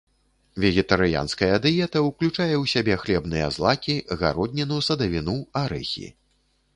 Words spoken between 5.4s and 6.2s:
арэхі.